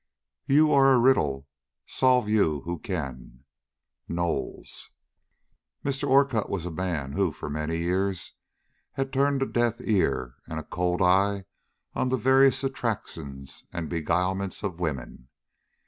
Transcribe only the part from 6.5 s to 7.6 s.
a man who for